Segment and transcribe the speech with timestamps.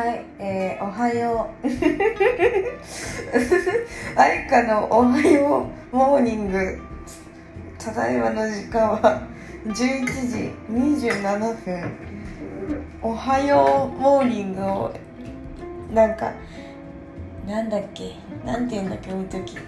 [0.00, 1.66] はい、えー、おはよう。
[4.16, 6.80] あゆかのおはようモーニング。
[7.78, 9.28] ただいまの時間は
[9.66, 10.52] 11時
[11.06, 11.92] 27分。
[13.02, 14.94] おはようモーニングを、
[15.92, 16.32] なんか、
[17.46, 19.58] なんだっけ、なんて言うんだっけ、この時。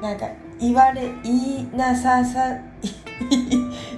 [0.00, 0.28] なんか、
[0.60, 2.56] 言われ、言いなささ、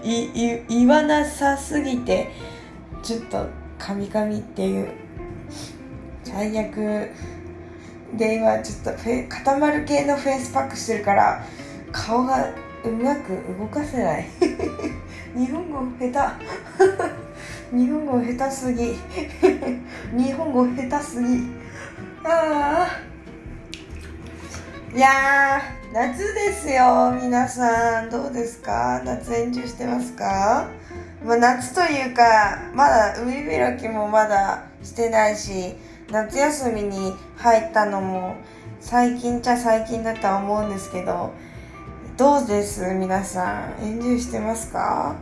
[0.03, 2.31] い、い、言わなさすぎて、
[3.03, 3.47] ちょっと、
[3.79, 5.03] カミカミっていう。
[6.33, 7.11] 最悪。
[8.15, 11.43] で今ちょっとフェ固まる系のフェイスパックしてるから
[11.93, 12.51] 顔が
[12.85, 14.27] うまく動かせない。
[15.35, 16.37] 日本語下
[17.71, 17.73] 手。
[17.77, 18.99] 日本語下手すぎ。
[20.15, 21.51] 日本語下手すぎ。
[22.25, 22.89] ああ
[24.95, 28.11] いやー夏ですよ皆さん。
[28.11, 29.01] どうですか？
[29.05, 30.67] 夏エンジョイしてますか？
[31.25, 35.75] まあ、夏というかまだ海開きもまだしてないし
[36.13, 38.37] 夏休みに入ったのも
[38.81, 41.33] 最近ちゃ最近だとは思うんですけど
[42.19, 42.93] どうです？
[42.93, 45.17] 皆さんエンジョイしてますか？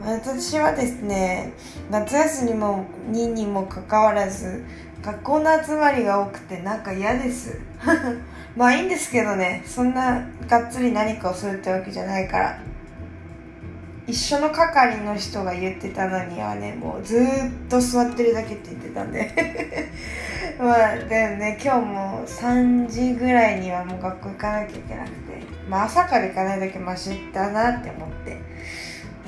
[0.00, 1.52] 私はですね
[1.90, 4.64] 夏休みもににもかかわらず
[5.02, 7.60] 学校の集まりが多くてなんか嫌です。
[8.56, 12.58] まあいいんですけどねそんながっつり何かをするってわけじゃないから。
[14.06, 19.30] 一緒の係の人が言ってたのにはねもうずっと座ってるだけって言ってたんで。
[20.58, 21.58] まあでもね。
[21.62, 25.42] 今日も3時ぐらいにはもう学校行かなきゃいけなくて。
[25.68, 28.36] まあ朝から行かないだけマシだなって思って。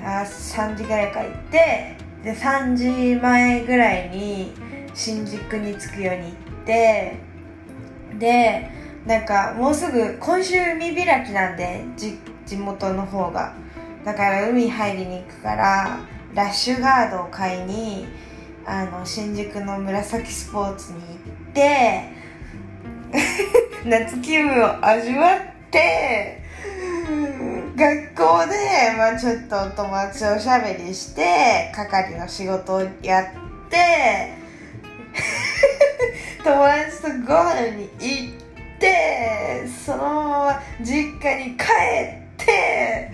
[0.05, 4.53] あ3時ぐらいから行ってで3時前ぐらいに
[4.95, 6.35] 新宿に着くように行っ
[6.67, 7.17] て
[8.19, 8.71] で
[9.07, 11.85] なんかもうすぐ今週海開きなんで
[12.45, 13.55] 地元の方が。
[14.07, 15.99] だから海入りに行くから
[16.33, 18.07] ラッシュガードを買いに
[18.65, 22.12] あの新宿の紫スポーツに行って
[23.84, 25.41] 夏気分を味わっ
[25.72, 26.41] て
[27.75, 33.25] 学校で、まあ、ちょっと友達とおしゃべりして係の仕事をやっ
[33.69, 34.34] て
[36.44, 43.11] 友達とご飯に行ってそのまま実家に帰って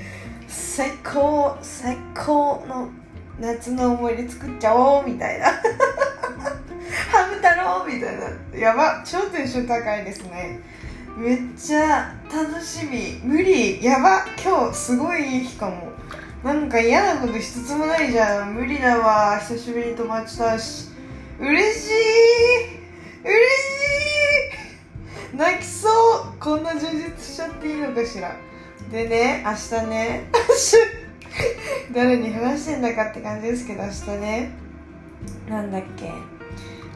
[0.52, 2.90] 最高最高の
[3.40, 5.46] 夏の思い出作っちゃおうみたいな。
[7.10, 8.16] ハム太郎みたい
[8.52, 8.58] な。
[8.58, 10.60] やば超テンション高いですね。
[11.16, 13.18] めっちゃ楽しみ。
[13.24, 13.82] 無理。
[13.82, 15.90] やば今日すごいいい日かも。
[16.44, 18.52] なんか嫌なこと一つもないじゃん。
[18.52, 19.38] 無理だわ。
[19.38, 20.90] 久しぶりに友達と会うし。
[21.40, 21.90] 嬉しい嬉し
[25.32, 25.36] い。
[25.36, 26.38] 泣きそう。
[26.38, 28.36] こんな充実しちゃっていいのかしら。
[28.90, 30.24] でね明日ね
[31.92, 34.50] 誰に話してんだかって感じですけど明日ね。
[35.48, 36.06] なんだっけ。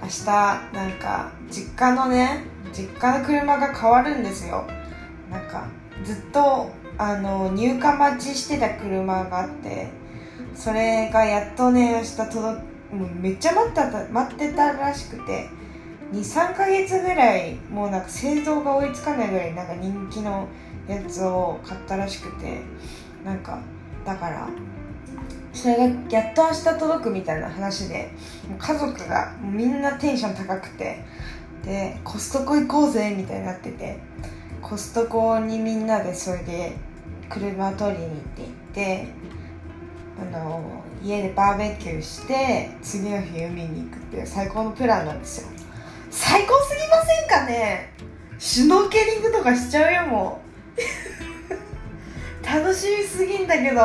[0.03, 4.65] 明日なんか実家のね実家の車が変わるんですよ。
[5.31, 5.69] なんか
[6.05, 9.89] ずっとあの入荷待ちしてた車があって
[10.55, 15.49] それがやっとね明日届もうめっちゃ待った待ってたらしくて
[16.13, 20.49] 23ヶ月ぐらいもうなんか製造が追いつかないぐらいなんか人気の
[20.89, 22.63] やつを買ったらしくて
[23.25, 23.61] なんか
[24.05, 24.49] だから
[25.53, 28.13] それがやっと明日届くみたいな話で
[28.49, 31.03] もう家族がもうみんなテンション高くて
[31.65, 33.99] でコストコ行こうぜみたいになってて
[34.63, 36.77] コストコにみんなでそれで
[37.29, 39.09] 車取りに行って行って
[40.21, 45.49] あの家でバーベキューして次の日海に行くっていう最高のプランなんですよ。
[46.11, 47.93] 最高すぎませんかね？
[48.39, 50.46] シュノーケリングとかしちゃうよもう。
[52.45, 53.81] 楽しみすぎんだけど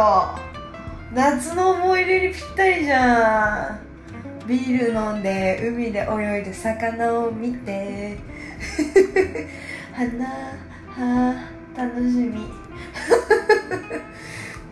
[1.14, 4.48] 夏の思い出にぴったりじゃん。
[4.48, 8.18] ビール飲んで海で泳いで魚を見て。
[9.92, 12.50] 花は楽しみ。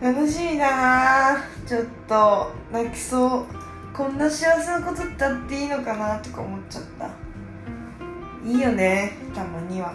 [0.00, 1.44] 楽しみだな。
[1.66, 3.46] ちょっと泣きそう。
[3.94, 7.10] こんな幸せなことってあっていいのかなとか思っちゃった。
[8.48, 9.92] いいよねたまには。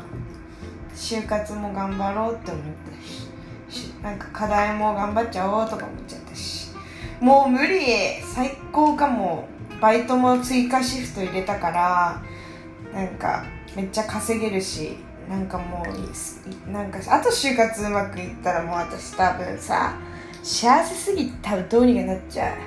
[0.95, 2.63] 就活も頑張ろうって思っ
[3.68, 6.69] たしなんか課題も頑張っちゃおうとか思っちゃったし
[7.19, 9.47] もう無理最高かも
[9.81, 12.21] バイトも追加シフト入れたから
[12.94, 13.44] なんか
[13.75, 14.97] めっちゃ稼げるし
[15.30, 19.97] なんかもうなんかあと就活うまくいったらもう私多分さ
[20.44, 22.57] 幸せすぎて多分どうにかなっちゃう。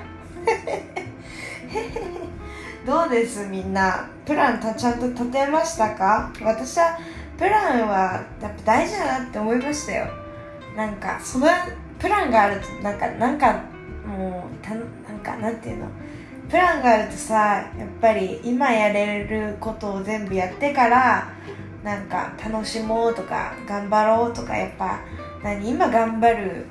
[2.85, 4.09] どうですみんな？
[4.25, 6.31] プランたちゃんと立てましたか？
[6.41, 6.97] 私は
[7.39, 10.07] プランはやっぱ大事だなって思いましたよ。
[10.75, 11.47] なんかその
[11.97, 13.63] プランがあるとなんかなんか
[14.05, 14.83] もうたなん
[15.23, 15.87] かなんていうの？
[16.49, 21.31] プランがあるとさやっぱり今やれることを全部やってから
[21.83, 24.99] なんか楽しもうとか頑張ろうとかやっぱ
[25.41, 26.65] 何今頑張る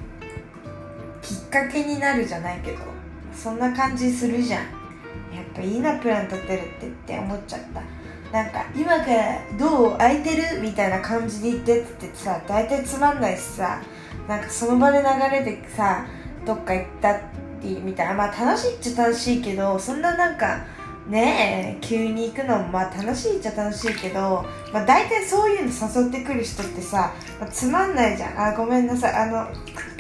[1.23, 2.79] きっかけになるじゃないけど
[3.33, 4.61] そんな感じするじゃん。
[5.35, 7.81] やっぱいいなプラン立てるってって思っちゃった。
[8.33, 13.83] なんか今からどう空いてるみたいな感じで言ってってさ大体つまんないしさ
[14.29, 15.05] なんかその場で流
[15.37, 16.07] れてさ
[16.45, 17.21] どっか行ったっ
[17.61, 18.15] てみたいな。
[18.15, 20.65] まあ楽しいっちゃ楽しいけどそんななんか
[21.09, 28.39] ねえ急に行くのもまあ楽しいっちゃ楽しいけど、まあ、大体そういうの誘ってくる人ってさ、まあ、つまんないじゃん。
[28.39, 29.15] あごめんなさい。
[29.15, 29.49] あの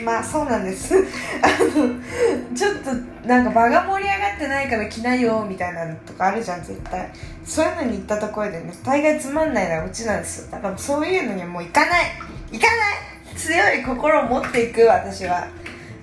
[0.04, 0.94] まあそうなんです。
[1.42, 7.08] あのちょっとなんか場が盛り上がってないから来ないよみたいなのとかあるじゃん絶対。
[7.42, 10.50] そういうのに行ったところでね大概つまんないのはうちなんですよ。
[10.50, 12.04] だからそういうのにはもう行かない。
[12.52, 13.34] 行かない。
[13.34, 15.48] 強い心を持っていく私は。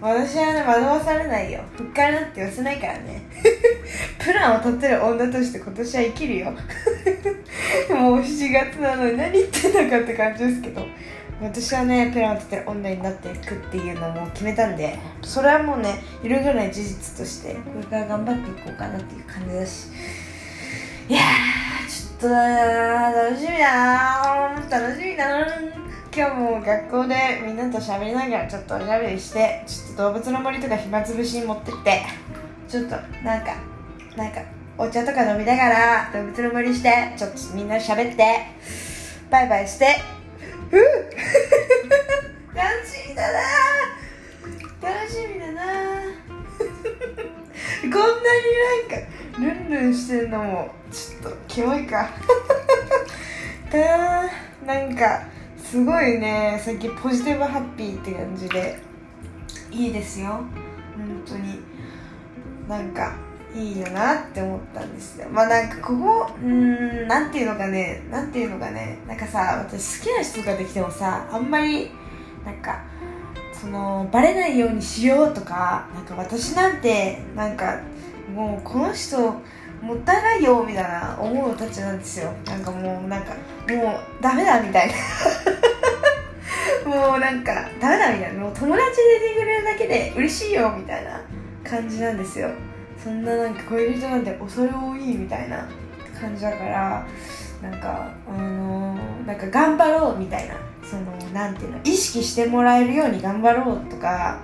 [0.02, 1.62] 私はね惑わされないよ。
[1.78, 3.22] ふっかりなって言わせないからね。
[4.20, 6.52] プランを立てる女として今年は生きるよ。
[7.90, 10.86] もう7月なのに何言ってんだかって感じですけど。
[11.42, 19.88] 私はねプランを立てる女になっていくっていうのも決めたんでそれはもうね揺るがな事実としてこれから頑張っていこうかなっていう感じだし。
[21.08, 25.48] いやーちょっと楽しみだな楽しみだな
[26.16, 32.02] 今日も学校でみんなと喋りながらちょっとおしゃべりしてちょっと動物の森とか暇つぶしに持ってって
[32.68, 33.56] ちょっとなんか
[34.16, 34.42] なんか
[34.78, 38.48] お茶とか飲みながら動物の森してちょっとみんな喋って
[39.30, 40.00] バイバイして。
[40.70, 40.80] ふう。
[42.56, 43.40] 楽しみだな。
[44.82, 45.62] 楽しみだな。
[47.82, 47.98] こんなに
[48.60, 48.96] なんか
[49.40, 52.10] ルンルンしてるのもちょっとキモいか。
[53.74, 54.66] あー。
[54.66, 55.24] なんか
[55.58, 56.60] すごいね。
[56.64, 58.80] 最近ポジティブハッピーって感じで。
[59.72, 60.28] いいですよ。
[60.28, 60.48] 本
[61.26, 61.62] 当に。
[62.68, 63.14] なんか
[63.56, 65.30] いいよなって思ったんですよ。
[65.30, 71.90] まあなんかここうんなんていうのかねなんていうのかねなんかさ私好きな人ができてもさあんまり
[72.46, 72.84] なんか
[73.54, 77.80] そのバレないようにしようとかなんか私なんてなんか
[78.34, 79.42] もうこの人
[79.82, 82.34] もったいないよみたいな思うたちなんですよ。
[82.46, 83.34] なんかもうなんか
[83.70, 84.96] もうダメだみたいな。
[86.86, 88.40] もうなんかダメだみたいな。
[88.42, 91.22] もう友達でいてくれるだけで嬉しいよみたいな
[91.64, 92.50] 感じなんですよ。
[93.06, 95.70] そんななんか恋人なんて恐れ多いみたいな
[96.20, 97.08] 感じだから
[97.62, 104.40] なんかあのー、なんか頑張ろうみたいなそのなんていうの意識してもらえるように頑張ろうとか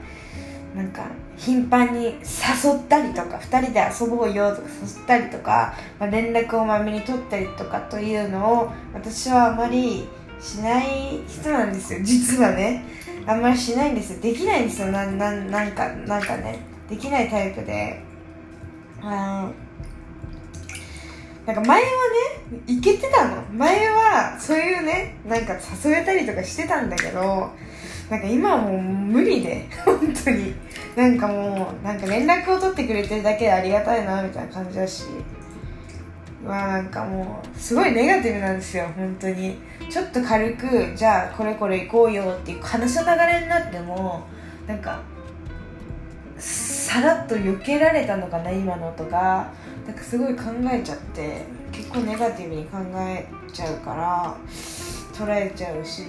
[0.75, 10.07] なんか頻繁に誘ったりとか2人で遊ぼうよとか誘ったりとか、まあ、連絡をまめに取ったりとかというのを私はあまり
[10.39, 11.99] しない人なんですよ。
[12.03, 12.85] 実はね。
[13.25, 14.21] あんまりしないんですよ。
[14.21, 14.91] できないんですよ。
[14.91, 16.59] なななんかなんかね。
[16.89, 18.10] できないタイプで。
[19.03, 19.51] あ
[21.45, 23.41] なんか前はねいけてたの。
[23.53, 27.49] 前はそういうねなんか誘えたりとかしてたんだけど
[28.09, 30.53] なんか今はもう無理で 本当に。
[30.95, 35.05] なんかもうなんか連絡を取ってくれてるだけでありがたいなみたいな感じだし。
[36.45, 39.59] まあなんかもうすごいネガティブなんですよ本当に。
[39.89, 44.25] ちょっと軽くじゃあこれこれ行こうよっていう話の流れになっても
[44.67, 44.99] なんか
[46.91, 49.47] さらっと避けられたのかな今のとか。
[49.87, 54.37] なんかすごい考えちゃって結構ネガティブに考えちゃうから
[55.11, 56.03] 捉えちゃうし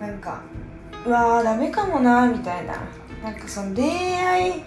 [0.00, 0.42] なんか
[1.06, 2.82] うわーダメかもなみたいな。
[3.22, 3.84] なんかその恋
[4.16, 4.64] 愛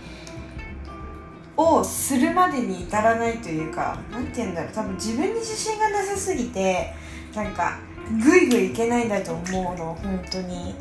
[1.57, 4.71] をするまでに至らないというかなんて言うんだろう。
[4.71, 6.93] 多分自分に自信がなさすぎて
[7.35, 7.79] なんか
[8.23, 10.75] グイグイいけないんだと思うの本当に。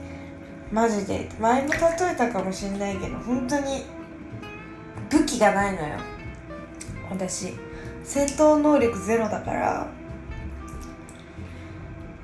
[0.71, 1.29] マジで。
[1.41, 1.79] 前も例
[2.13, 3.85] えたかもしれないけど本当に
[5.43, 5.97] 武器がないのよ。
[7.11, 7.53] 私
[8.05, 9.89] 戦闘能力ゼロだから。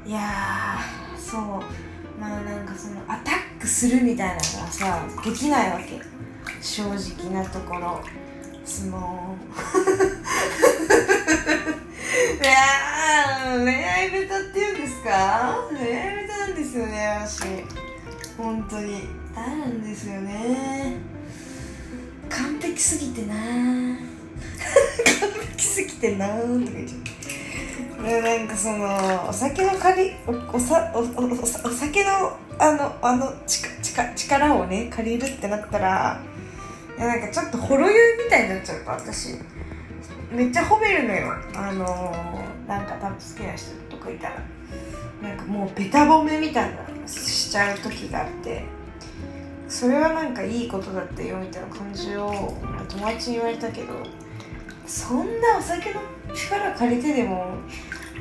[0.07, 0.79] いや
[1.19, 1.41] そう。
[2.21, 6.01] まあなんかそのアタックするみたいなのがさできないわけ。
[6.61, 8.01] 正直なところ。
[8.65, 9.37] その
[12.41, 15.57] いやー恋愛ベタっていうんですか？
[15.71, 17.43] 恋愛ベタなんですよね私。
[18.37, 19.09] 本当に。
[19.35, 20.97] あるんですよね。
[22.79, 23.99] 璧すぎてな完
[25.51, 28.23] 璧すぎてなーとか言っちゃう。
[28.23, 36.23] なんかそのお酒の借りおおさおおお酒のあのあのちかちか力をね借りるってなったら
[36.97, 39.35] いやなんかちょっとほろ酔いみたいになっちゃうか私
[40.31, 41.33] めっちゃ褒めるのよ。
[41.57, 44.37] あのー、なんか多分好きな人とかいたら
[45.21, 48.78] なんかもうベタ褒めみたいなしちゃう時があって。
[49.69, 52.57] それはなんかいいことだってよみたいな感じを
[52.89, 53.93] 友達に言われたけど
[54.87, 56.01] そんなお酒の
[56.35, 57.57] 力借りてでも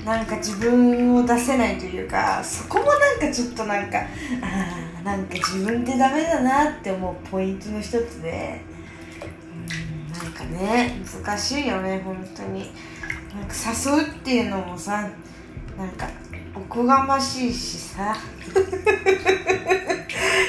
[0.04, 4.00] なんか自分を出せないというかそこもなんかちょっとなんか
[4.42, 8.62] あなんか自分ってダメだなって思うポイントの一つで
[9.24, 12.72] うんなんかね難しいよね本当に。
[13.38, 15.08] なんか誘うっていうのもさ
[15.78, 16.10] なんか
[16.56, 18.16] おこがましいしさ。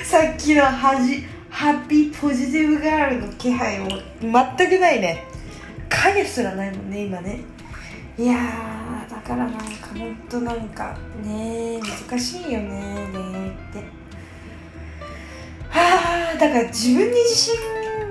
[0.09, 3.91] さっきの恥ハッピーポジティブガールの気配も
[4.23, 4.33] 全
[4.71, 5.23] くないね。
[5.91, 7.41] 影すらないもんね今ね。
[8.17, 9.61] いやだからなんか
[9.95, 13.81] ほんとなんかね難しいよね恋愛って。
[15.69, 17.55] はあだから自分に自信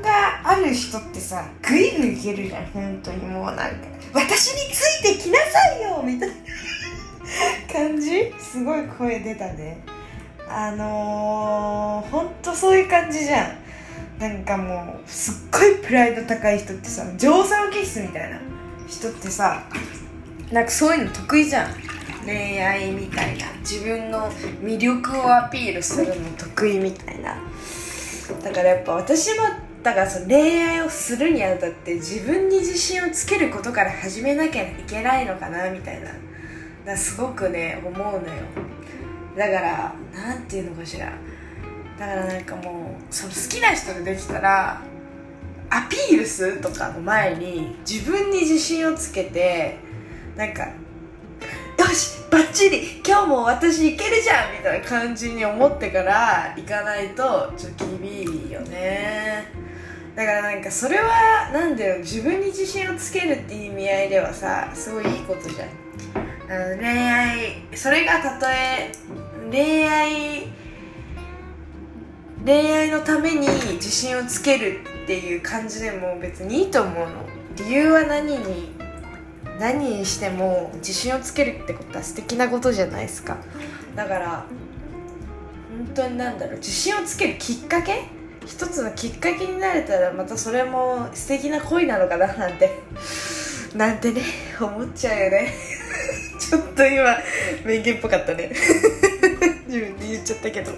[0.04, 3.66] がある人ってさグイグイいけるじゃん本当にもうなんか。
[4.14, 6.36] 私についてきなさいよみたいな
[7.74, 8.32] 感じ？
[8.40, 9.82] すごい声出たね。
[10.50, 13.58] あのー、ほんとそういう感じじゃん。
[14.20, 18.40] なんかもうすっごいプライド高い人ってさ上層気質みたいな
[18.88, 19.64] 人ってさ
[20.52, 21.72] なんかそういうの得意じゃん。
[22.26, 23.46] 恋愛みたいな。
[23.60, 24.30] 自分の
[24.62, 27.38] 魅力をアピールするの得意みたいな。
[28.44, 29.46] だからやっぱ私も
[29.84, 36.02] だからその恋愛をするにあたって自分に自信をつけることから始めなきゃいけないのかなみたい
[36.86, 36.98] な。
[36.98, 38.22] すごくね思うのよ。
[39.38, 41.12] だからなんていうのかしら。
[41.98, 44.82] だからなんかもうその好きな人ができたら
[45.70, 49.78] アピールするとかの前に自分に自信をつけて
[50.36, 59.46] なんかよしバッチリ今日も私いけるじゃんみたいな感じに思ってから行かないとちょっと厳しいよね。
[60.16, 65.70] だからなんかそれはなんだよ自分に自信をつけるっていう意味合いではさすごいいいことじゃん。
[66.50, 68.92] あの恋愛それがたとえ
[69.52, 70.48] 恋愛
[72.46, 77.10] 恋愛のために自信をつけるっていう感じでも別にいいと思うの。
[77.58, 78.72] 理由は何に
[79.60, 83.38] 何にしても自信をつけるってことは素敵なことじゃないですか。
[83.96, 84.46] だから
[85.70, 88.06] 本当になんだろう自信をつけるきっかけ？
[88.46, 92.70] 一つのきっかけになれたらまたそれも素敵な恋なのかななんて。
[93.76, 94.22] なんてね
[94.60, 95.54] 思っちゃうよね。
[96.40, 97.18] ちょっと今
[97.66, 98.52] 名言っぽかったね。
[99.68, 100.72] 言っちゃったけど。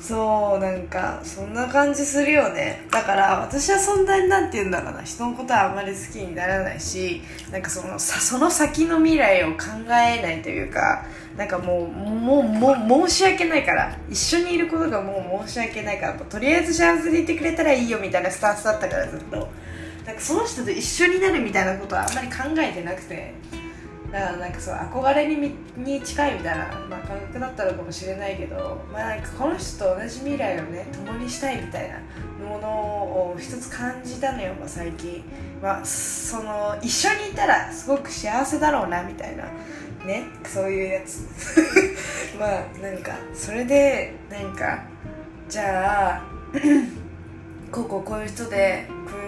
[0.00, 2.86] そうなんかそんな感じするよね。
[2.90, 5.02] だから私はそんなになんて言うんだろうな。
[5.02, 11.04] 人のことはあんまり好きにならないしなんかそのさその先の未来を考えないというか
[11.36, 13.98] なんかもうもうもう申し訳ないから。
[14.08, 16.12] 一緒にいることがもう申し訳ないから。
[16.14, 19.48] とりあえず幸せでいてくれたらいいよみたいなスタンスだったからずっと。
[20.06, 23.34] なんかその人と一緒になるみたいなことはあんまり考えてなくて。
[24.12, 31.98] だからなんかそう憧れにに近いみたいな、まあ、感覚だったのかもしれないけど、まあ、なんかこの人と同じ未来をね共にしたいみたいな
[32.44, 35.22] ものを一つ感じたのよ、まあ、最近、
[35.62, 39.44] まあ、その一緒にいたらすごく幸せだろうなみたいな
[40.06, 41.26] ねそういうやつ。
[42.38, 44.84] まあなんかそれでなんか
[45.48, 46.22] じゃあ
[47.72, 49.27] こうこうこういう人でこうい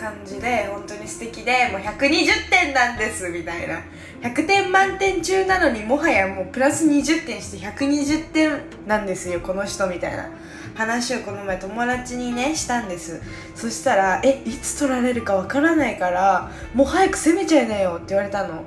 [0.00, 3.82] 感じで本当に素敵でもう120点なんですみたいな。
[4.22, 10.30] 100点満点中なのにもはやもうプラス20点して120点なんですよこの人みたいな。
[10.74, 13.20] 話をこの前友達にねしたんです。
[13.54, 18.64] そしたら「えいつ取られるかわからないからもう早く攻めちゃいなよ」って言われたの。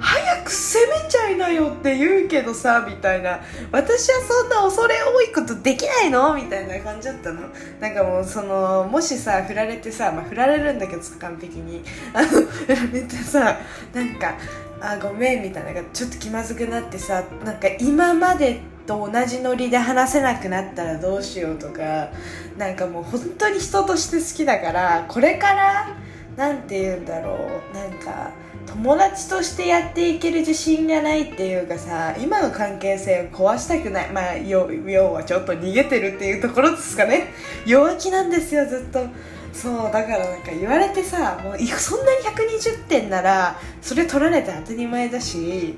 [0.00, 3.40] 早く攻めちゃいなよって言うけどさみたいな。
[3.72, 6.34] 私はそんな恐れ多いことできないの？
[6.34, 7.42] みたいな感じだったの。
[7.80, 11.82] なんかもうそのもしさ振られてさ、まあ、振られるんだけど完璧に。
[12.14, 13.58] あの振られてさ
[13.92, 14.34] なんか
[14.80, 15.82] あごめんみたいな。
[15.92, 22.08] ちょっと気まずくなってさなんか今までと同じノリで話せなくなったらどうしようとか
[22.56, 25.88] なんかもう本当に人として好きだからこれから
[26.36, 27.34] なんて言うんだろ
[27.72, 27.74] う。
[27.74, 28.30] なんか
[28.78, 34.10] 友達としてやっていける自信がないっていうかさ今の関係性を壊したくない。
[34.12, 34.68] まあ要
[35.12, 37.32] はちょっと逃げてるっていうところですかね。
[37.66, 39.04] 弱気なんですよずっと。
[39.52, 45.76] そうだからなんか言われてさもうそんなに120点ならそれ取られて当たり前だし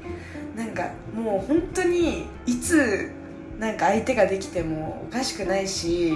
[0.54, 3.10] なんかもう本当にいつ
[3.58, 6.12] なんか相手ができてもおかしくないし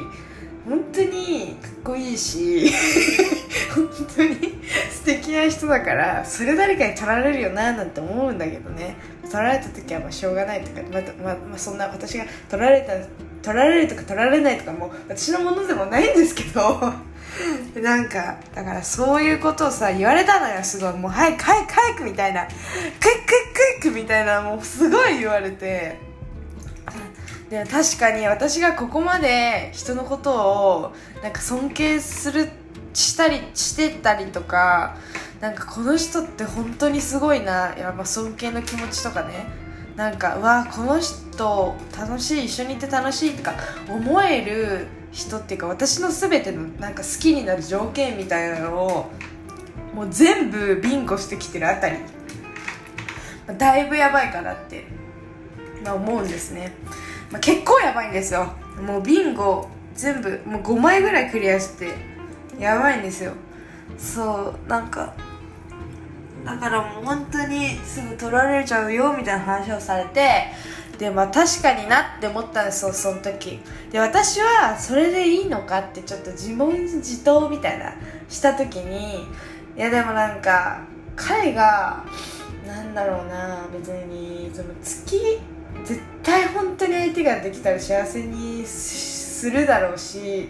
[0.66, 2.71] 本当にかっこいいし
[3.75, 8.97] 本当に素敵な人だからそれ誰かに取られるよななんて思うんだけどね。
[9.25, 12.92] 取られた時はまあしょうがないとか、まままあ、そんな私が取られた
[13.42, 16.80] 取られるとか取られないとかも私のものでもないんですけど
[17.83, 20.92] なんかだからそういうことをさ言われたのよすごい。
[20.94, 22.59] もう早く早く早くみたいなクイッ
[23.00, 26.13] クイックイックみたいなもうすごい言われて。
[27.51, 32.49] で確かに私がここまで人のことをなんか尊敬する
[32.95, 34.97] したりしてたりとか
[35.41, 37.75] なんかこの人って本当にすごいな。
[37.77, 39.47] やっぱ尊敬の気持ちとかね。
[39.97, 43.55] なんかうわこの人楽しい一緒にいて楽しいとか
[43.89, 49.11] 思える人っていうか私の全てのなんか好きになる条件みたいなのを
[49.95, 51.99] もう全部ビンゴしてきてるあたり。
[53.59, 54.87] だいぶやばいかなって
[55.85, 56.73] 思うんですね、
[57.35, 58.47] まあ、結構やばいんですよ。
[58.81, 61.93] もうビンゴ全部もう5枚ぐらいクリアして
[62.61, 63.33] やばいんですよ。
[63.99, 65.12] そうなんか
[66.45, 70.45] だからもう本当にすぐ取られちゃうよみたいな話をされて
[70.97, 73.59] でまあ確かになって思ったんですよその時。
[73.91, 77.95] で私はそれでいいのかってちょっと自問自答みたいな
[78.29, 79.25] した時に
[79.76, 80.83] いやでもなんか
[81.17, 82.05] 彼が
[82.64, 85.41] なんだろうな別にその月
[85.85, 90.49] 絶対本当に相手ができたら幸せにするだろうし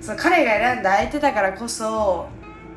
[0.00, 2.28] その彼が選んだ相手だからこそ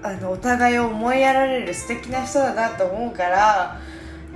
[0.04, 3.80] あのお互いを思いやられる素敵な人だなと思うから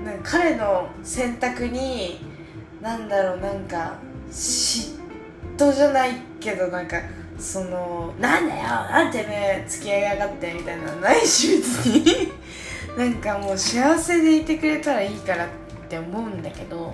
[0.03, 2.19] なんか彼の選択に
[2.81, 3.99] なんだろうなんか
[4.31, 4.97] 嫉
[5.55, 6.97] 妬じゃないけどなんか
[7.37, 12.31] そのなんだよなんてね付き合いやがってみたいなのないし別に。
[12.97, 15.49] なんかもう幸せでいてくれたらいいからっ
[15.87, 16.93] て思うんだけど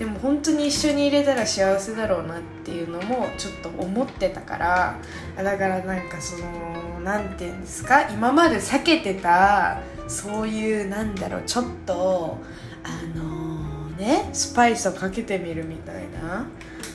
[0.00, 4.98] でも本当に一緒にいれたら幸せだろうなっていうのもちょっと思ってたから
[5.36, 12.38] だからなんかその何て言うんですか今まで避けてたそういうなんだろうちょっと
[12.82, 16.46] あのー、ねスパイスをかけてみるみたいな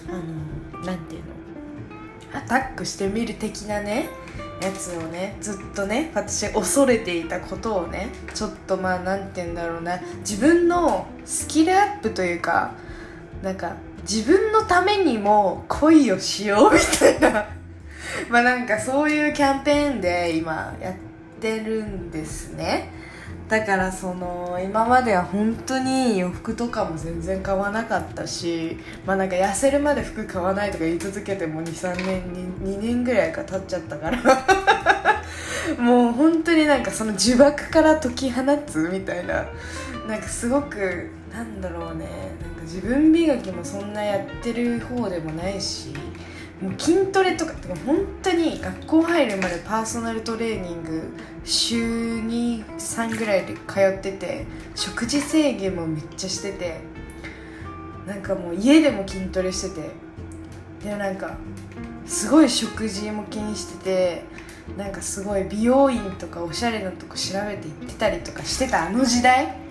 [0.09, 1.23] あの何て言う
[2.33, 4.09] のアタックしてみる的なね
[4.63, 12.73] やつをねずっとね私恐れていたことをねちょっとまあ何て言うんだろうな自分のスキルアップというか
[13.45, 17.45] なんか自分のためにも恋をしようみたいな。
[18.27, 20.95] まあなんかそういうキャンペーンで今やっ
[21.39, 22.89] てるんですね。
[23.47, 34.17] だからその今までは本当に洋服とかも全然買わなかったしまあなんか痩せるまで服買わないとか言い続けても23年に2年ぐらいか経っちゃったから。
[35.77, 39.45] もう本当になんかその呪縛から解き放つみたいな。
[40.07, 42.05] なんかすごくなんだろうね。
[42.41, 45.89] なんか自分磨きもそんなやってる方でもないし
[46.61, 51.03] もう筋トレとかって本当に学校入るまでパーソナルトレーニング
[51.43, 54.45] 週23ぐらいで通ってて
[54.75, 56.79] 食事制限もめっちゃしてて
[58.07, 59.89] なんかもう家でも筋トレしてて
[60.85, 61.35] でもなんか
[62.05, 64.23] すごい食事も気にしてて
[64.77, 69.64] なんかすごい美容院とかおしゃれなとこ調べて行ってたりとかしてたあの時代。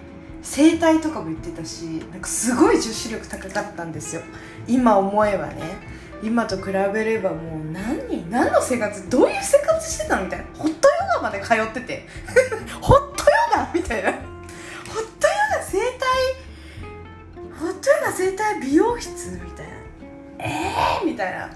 [0.45, 4.23] 整体とかも行ってたしなんかすごい女子力高かったんですよ。
[4.69, 5.95] 今思えばね。
[6.23, 10.45] 今と比べればもう何何の生活どういう生活してたのみたいな。
[10.55, 12.07] ホットヨガまで通ってて。
[12.81, 14.13] ホットヨガ みたいな。
[14.13, 15.89] ホットヨガ整体
[17.59, 19.31] ホットヨガ整体美容室？
[19.33, 19.73] みたいな。
[20.39, 20.51] え
[21.01, 21.51] えー、みたいな。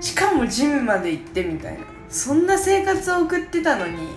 [0.00, 1.80] しかもジムまで行ってみたいな。
[2.08, 4.08] そんな生活を送ってたのに。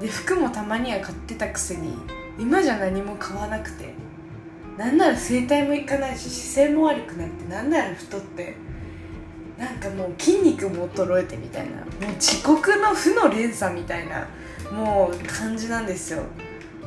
[0.00, 2.19] で服もたまには買ってたくせに。
[2.40, 3.92] 今じゃ何も買わなくて
[4.78, 8.54] なんなら整体も行かないし姿勢も悪くなってなんなら太って
[9.58, 11.82] なんかもう筋肉も衰えてみたいなも
[12.14, 14.26] う遅刻の負の連鎖みたいな
[14.72, 16.22] もう感じなんですよ。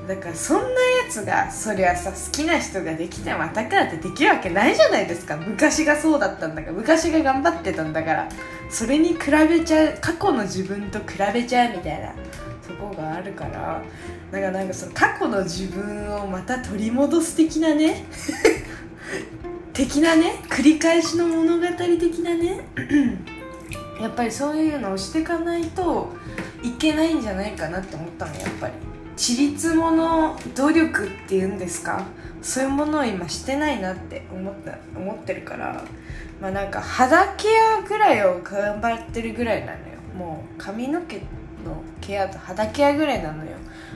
[0.07, 0.73] だからそんなや
[1.09, 5.37] つがそりゃさ好きな人ができてまたからってできるわけないじゃないですか。
[5.37, 8.29] 昔がそうだったんだから昔が頑張ってたんだから
[8.69, 12.13] それに比べちゃう過去の自分と比べちゃうみたいな。
[12.67, 13.81] とこがあるから
[14.31, 18.05] だからなんかその過去の自分をまた取り戻す的なね
[19.73, 22.61] 的なね繰り返しの物語的なね
[24.01, 26.13] やっぱりそういうのをしていかないと
[26.61, 28.73] いけないんじゃないかなって思ったのやっぱり。
[29.15, 32.03] 自立もの努力っていうんですか？
[32.41, 35.83] そういうものを今してないなって思った思ってるから
[36.41, 37.47] まあなんか肌ケ
[37.79, 39.77] アぐらいを頑張ってるぐらいなのよ。
[40.17, 41.21] もう髪の毛
[41.63, 43.51] のケアと肌ケアぐらいなのよ。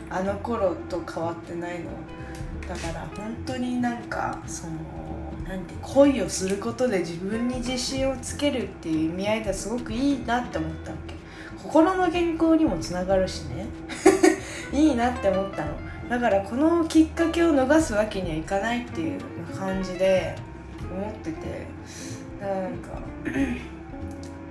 [0.09, 1.85] あの頃と変わってないの。
[2.67, 4.73] だから本当になんかその
[5.47, 11.15] なんて恋をすることで自分に自信をつけるっていう意味合いですごくいいなって思ったわけ。
[11.63, 13.67] 心の健康にもつながるしね。
[14.73, 15.71] いいなって思ったの。
[16.09, 19.19] だからこのきっかけを逃すわけにはいかないっていう
[19.57, 20.35] 感じで
[20.91, 21.67] 思ってて。
[22.39, 23.01] なんか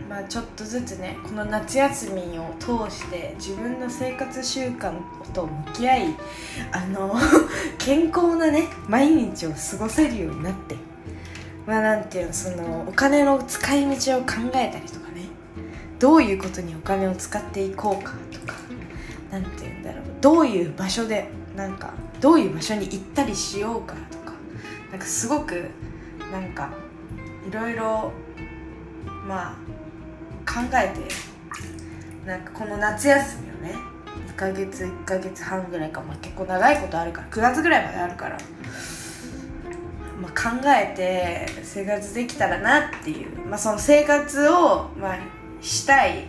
[0.08, 4.92] まあ、ちょっとずつねこの夏休みを通して自分の生活習慣
[5.32, 6.16] と向き合い
[6.72, 7.14] あの
[7.78, 10.76] 健康なね毎日を過ごせるようになって
[11.66, 15.26] まあなんていうのそのお金の使い道を考えたりとかね
[15.98, 18.54] どういうことにお金を使っていこうかとか
[19.32, 21.90] 何て言うんだろうどういう場所でなんか
[22.20, 24.32] どういう場所に行ったりしようかとか
[24.92, 25.64] なんかすごく
[26.32, 26.70] なんか
[27.48, 28.12] いろいろ
[29.26, 29.65] まあ
[30.46, 31.08] 考えて
[32.26, 33.74] なんかこの夏休みをね
[34.28, 38.38] 1ヶ月1ヶ月半ぐらいか、まあ、結構長いことあるから9月ぐらいまであるから、
[40.20, 45.18] まあ、考えて生活できたらなっていう、まあ、その生活を、まあ、
[45.60, 46.28] したい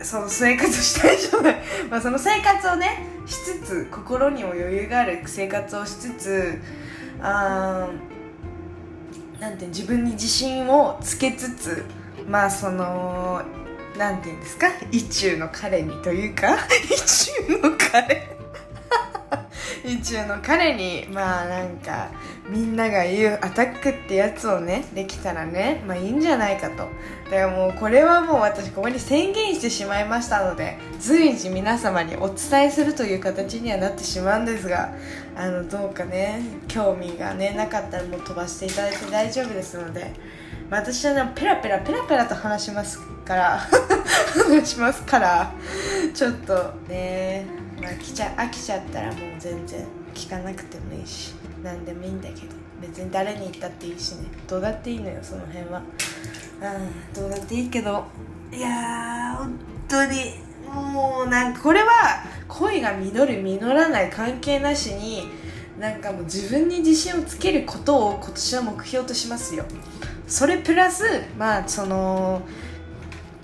[0.00, 1.56] その生活したいじゃない、
[1.90, 6.60] まあ、その生活をねしつつ心にも余裕がある生活をしつつ
[7.20, 7.88] あ
[9.40, 11.84] なんて自分に自信をつけつつ
[12.28, 13.42] まあその
[13.98, 14.66] なんて言うんですか？
[14.92, 16.56] 意中の彼にというか？
[16.84, 18.36] 意中の彼。
[19.84, 22.08] 意中の彼にまあなんか
[22.48, 26.76] みんなが言うアタックってやつをねできたらねまあいいんじゃないかと。
[26.76, 34.90] だからもうこれはもう私ここに宣言してしまいましたので随時皆様にお伝えするという形にはなってしまうんですが
[35.36, 40.12] あのどうかね興味がねなかったらもう飛ばしていただいて大丈夫ですので
[40.70, 43.60] 私はペラペラペラペラと話しますから
[44.48, 45.52] 話しますから
[46.12, 46.54] ちょっと
[46.88, 47.46] ね
[47.80, 54.26] まあ来ちゃ飽きちゃったらもう全然聞かなくてもいいし何でもいいんだけど別に誰に言ったっていいしね。
[54.46, 55.80] どうだっていいのよその辺は。
[55.80, 58.04] うんどうだっていいけど
[58.52, 60.34] いやー本当に
[60.72, 65.28] もうなんかこれは恋が実る実らない関係なしに
[65.78, 69.64] なんかもう自分に自信をつけることを今年は目標としますよ。
[70.26, 71.04] それプラス
[71.38, 72.42] まあその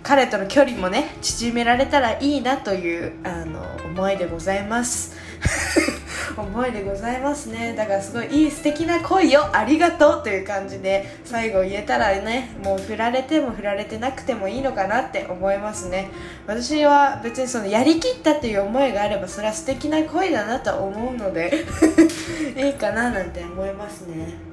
[0.03, 5.17] 彼との距離もね縮められたらいいなというあの思いでございます。
[6.37, 7.75] 思いでございますね。
[7.75, 16.11] だからすごいいい素敵な恋をありがとうという感じで最後言えたらねもう振られても振られてなくてもいいのかなって思いますね。
[16.47, 21.65] 私は別にそのやりきったという思いがあればそれは素敵な恋だなと思うので
[22.57, 24.52] いいかななんて思いますね。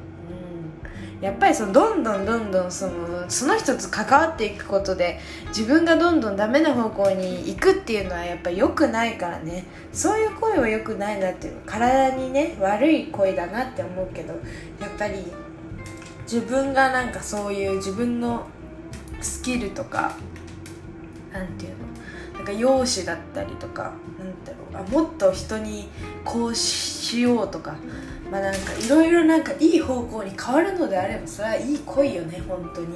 [1.22, 9.66] やっぱりそのどんどんどんどんそのその人と関わっていくことで自分がどんどんダメな方向に行くっていうのはやっぱ良くないからね。
[9.92, 14.34] そういう声は良くないなっていう体にね悪い声だなって思うけど
[14.80, 15.26] やっぱり
[16.24, 18.48] 自分がなんかそういう自分の
[19.20, 20.14] スキルとか
[21.34, 21.78] なんていうの？
[22.36, 25.90] なんか容姿だったりとかなんだろうあもっと人に
[26.24, 27.76] こうしようとか
[28.32, 32.88] まあなんかいろいろなんかいい方向に変わるのであればそれはいい恋よね本当に。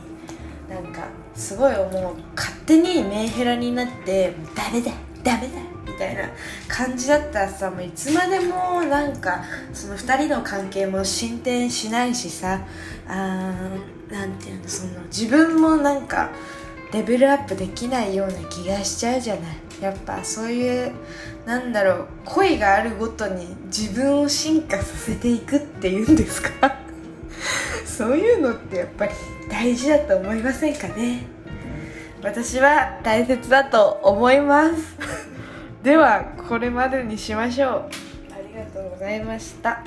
[0.69, 1.03] なんか
[1.35, 2.15] すごい思う。
[2.35, 4.91] 勝手にメンヘラになってダメだ
[5.23, 5.53] ダメだ
[5.85, 6.23] みたいな
[6.67, 9.43] 感じだったらさもういつまでもなんか
[9.73, 12.61] その2人の関係も進展しないしさ
[13.07, 16.31] あーなんていうのその自分もなんか
[16.91, 19.57] レベルアップできないような気がしちゃうじゃない。
[19.81, 20.93] やっぱそういう
[21.45, 26.77] なんだろう恋があるごとに自分を進化させていくっていうんですか？
[27.85, 29.11] そういうのってやっぱり
[29.49, 31.23] 大事だと思いませんかね？
[32.23, 34.95] 私は大切だと思います。
[35.83, 37.71] ではこれまでにしましょう。
[37.71, 37.81] あ
[38.47, 39.83] りがとうございました。